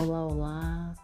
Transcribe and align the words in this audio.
Olá, 0.00 0.24
olá, 0.24 0.94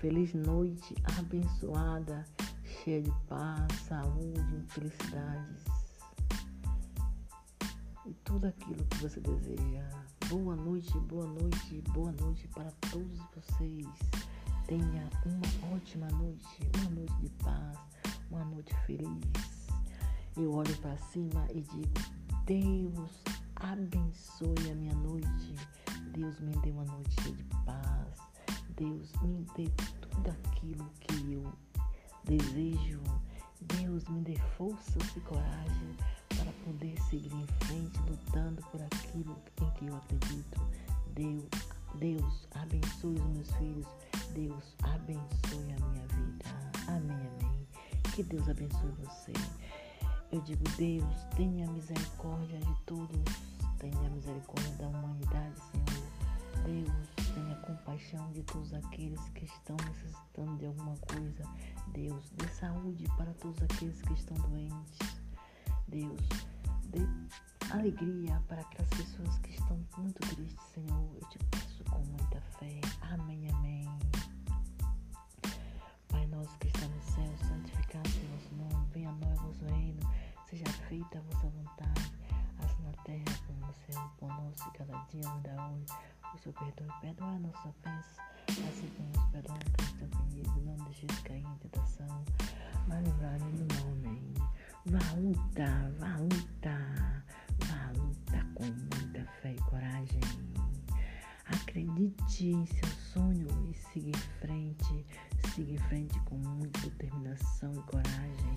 feliz 0.00 0.34
noite 0.34 0.96
abençoada, 1.16 2.24
cheia 2.64 3.00
de 3.00 3.12
paz, 3.28 3.72
saúde, 3.86 4.64
felicidades 4.66 5.64
e 8.04 8.12
tudo 8.24 8.48
aquilo 8.48 8.84
que 8.86 8.96
você 8.96 9.20
deseja. 9.20 9.88
Boa 10.28 10.56
noite, 10.56 10.98
boa 10.98 11.26
noite, 11.26 11.80
boa 11.94 12.10
noite 12.10 12.48
para 12.48 12.72
todos 12.90 13.20
vocês. 13.36 13.86
Tenha 14.66 15.08
uma 15.24 15.76
ótima 15.76 16.08
noite, 16.08 16.58
uma 16.80 16.90
noite 16.90 17.14
de 17.20 17.30
paz, 17.44 17.78
uma 18.32 18.44
noite 18.46 18.74
feliz. 18.84 19.68
Eu 20.36 20.52
olho 20.52 20.76
para 20.78 20.96
cima 20.96 21.46
e 21.54 21.60
digo: 21.60 21.94
Deus 22.46 23.22
abençoe 23.54 24.72
a 24.72 24.74
minha 24.74 24.89
me 29.22 29.44
dê 29.56 29.68
tudo 30.00 30.30
aquilo 30.30 30.90
que 31.00 31.32
eu 31.32 31.52
desejo. 32.24 33.00
Deus 33.60 34.04
me 34.08 34.20
dê 34.22 34.36
forças 34.56 35.16
e 35.16 35.20
coragem 35.20 35.96
para 36.28 36.52
poder 36.64 37.00
seguir 37.02 37.32
em 37.32 37.46
frente, 37.64 37.98
lutando 38.08 38.62
por 38.70 38.80
aquilo 38.82 39.36
em 39.60 39.70
que 39.72 39.86
eu 39.86 39.96
acredito. 39.96 40.60
Deus, 41.14 41.48
Deus 41.96 42.48
abençoe 42.52 43.14
os 43.14 43.26
meus 43.26 43.50
filhos. 43.56 43.86
Deus 44.32 44.76
abençoe 44.82 45.72
a 45.72 45.86
minha 45.86 46.06
vida. 46.06 46.44
Amém, 46.88 47.28
amém. 47.40 47.66
Que 48.14 48.22
Deus 48.22 48.48
abençoe 48.48 48.92
você. 49.04 49.32
Eu 50.32 50.40
digo, 50.42 50.62
Deus, 50.76 51.24
tenha 51.36 51.68
misericórdia 51.70 52.58
de 52.60 52.74
todos. 52.86 53.50
Tenha 53.78 54.10
misericórdia 54.10 54.72
da 54.76 54.88
humanidade, 54.88 55.54
Senhor. 55.72 56.10
Deus, 56.64 57.19
compaixão 58.00 58.32
de 58.32 58.42
todos 58.44 58.72
aqueles 58.72 59.20
que 59.30 59.44
estão 59.44 59.76
necessitando 59.86 60.56
de 60.56 60.66
alguma 60.66 60.96
coisa. 60.96 61.44
Deus, 61.88 62.30
dê 62.32 62.48
saúde 62.48 63.06
para 63.16 63.32
todos 63.34 63.62
aqueles 63.62 64.00
que 64.02 64.12
estão 64.14 64.36
doentes. 64.48 64.98
Deus, 65.88 66.28
dê 66.86 67.00
alegria 67.70 68.40
para 68.48 68.62
aquelas 68.62 68.88
pessoas 68.90 69.38
que 69.38 69.50
estão 69.50 69.78
muito 69.98 70.20
tristes, 70.20 70.66
Senhor. 70.72 71.10
Eu 71.20 71.28
te 71.28 71.38
peço 71.50 71.84
com 71.84 71.98
muita 71.98 72.40
fé. 72.58 72.80
Amém, 73.12 73.50
amém. 73.50 73.88
Pai 76.08 76.26
nosso 76.26 76.56
que 76.58 76.68
está 76.68 76.86
no 76.86 77.02
céu, 77.02 77.36
santificado 77.46 78.08
seja 78.08 78.26
o 78.26 78.30
vosso 78.30 78.54
nome. 78.54 78.88
Venha 78.92 79.10
a 79.10 79.12
nós 79.12 79.38
o 79.40 79.46
vosso 79.46 79.64
reino. 79.66 80.00
Seja 80.48 80.66
feita 80.88 81.18
a 81.18 81.22
vossa 81.22 81.46
vontade, 81.48 82.12
assim 82.58 82.82
na 82.82 82.92
terra 83.04 83.38
como 83.46 83.66
no 83.66 83.74
céu. 83.74 84.04
O 84.04 84.18
pão 84.18 84.28
nosso 84.28 84.70
cada 84.72 84.98
dia 85.04 85.28
nos 85.28 85.42
dá 85.42 85.68
hoje 85.68 86.19
o 86.34 86.38
Senhor 86.38 86.54
perdoe, 86.54 87.00
perdoa 87.00 87.38
nossas 87.38 87.64
ofensas, 87.66 88.18
assim 88.48 88.88
como 88.96 89.08
nos 89.14 89.30
perdoamos 89.30 89.64
que 89.76 89.82
estão 89.84 90.08
ofendidos. 90.08 90.64
Não 90.64 90.76
deixes 90.76 91.20
cair 91.20 91.44
em 91.44 91.58
tentação, 91.58 92.24
mas 92.86 93.04
livrai-nos 93.04 93.60
do 93.60 93.88
amém. 93.88 94.34
Vá 94.86 95.12
lutar, 95.18 95.90
vá 95.98 96.16
lutar, 96.16 97.24
vá 97.66 97.92
lutar 97.96 98.46
com 98.54 98.64
muita 98.64 99.24
fé 99.42 99.52
e 99.52 99.60
coragem. 99.62 100.20
Acredite 101.46 102.46
em 102.46 102.66
seu 102.66 102.88
sonho 102.88 103.48
e 103.68 103.74
siga 103.74 104.10
em 104.10 104.40
frente, 104.40 105.06
siga 105.52 105.72
em 105.72 105.78
frente 105.78 106.18
com 106.20 106.36
muita 106.36 106.80
determinação 106.80 107.72
e 107.74 107.82
coragem. 107.82 108.54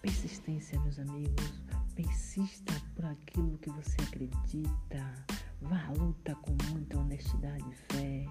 Persistência, 0.00 0.80
meus 0.80 0.98
amigos, 0.98 1.62
persista 1.94 2.74
por 2.94 3.04
aquilo 3.04 3.58
que 3.58 3.70
você 3.70 3.96
acredita. 4.02 5.31
Vá 5.62 5.86
à 5.86 5.92
luta 5.92 6.34
com 6.36 6.56
muita 6.70 6.98
honestidade 6.98 7.64
e 7.70 7.94
fé. 7.94 8.26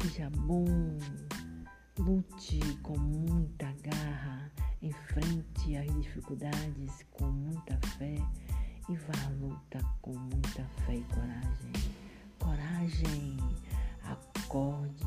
Seja 0.00 0.28
bom. 0.30 0.66
Lute 1.98 2.60
com 2.82 2.98
muita 2.98 3.72
garra. 3.82 4.50
Enfrente 4.82 5.76
as 5.76 5.86
dificuldades 5.94 7.06
com 7.12 7.26
muita 7.26 7.78
fé. 7.98 8.16
E 8.88 8.96
vá 8.96 9.26
à 9.26 9.28
luta 9.40 9.78
com 10.00 10.12
muita 10.12 10.64
fé 10.84 10.96
e 10.96 11.04
coragem. 11.04 11.72
Coragem. 12.38 13.36
Acorde 14.04 15.06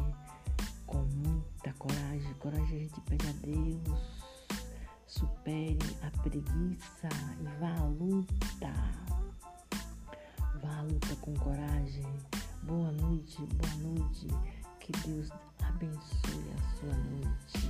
com 0.88 1.03
muita 1.03 1.74
coragem. 1.78 2.34
Coragem 2.35 2.63
a 2.63 2.79
gente 2.79 3.01
pede 3.01 3.28
a 3.28 3.31
Deus. 3.34 4.25
Supere 5.06 5.78
a 6.01 6.12
preguiça 6.22 7.09
e 7.41 7.59
vá 7.59 7.74
à 7.75 7.85
luta. 7.85 8.94
Com 11.25 11.34
coragem. 11.38 12.06
Boa 12.62 12.91
noite, 12.91 13.38
boa 13.56 13.75
noite. 13.78 14.28
Que 14.80 14.91
Deus 15.08 15.31
abençoe 15.59 16.52
a 16.53 16.75
sua 16.75 16.94
noite. 16.94 17.68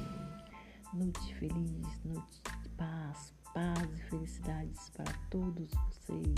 Noite 0.94 1.36
feliz, 1.36 2.04
noite 2.04 2.42
de 2.62 2.70
paz, 2.72 3.34
paz 3.54 3.98
e 3.98 4.02
felicidades 4.10 4.90
para 4.90 5.10
todos 5.30 5.70
vocês. 5.72 6.36